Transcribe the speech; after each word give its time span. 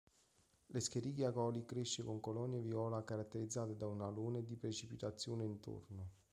L'escherichia 0.69 1.31
coli 1.31 1.63
cresce 1.63 2.03
con 2.03 2.19
colonie 2.19 2.59
viola 2.63 3.03
caratterizzate 3.03 3.77
da 3.77 3.85
un 3.85 4.01
alone 4.01 4.43
di 4.43 4.55
precipitazione 4.55 5.43
intorno. 5.45 6.09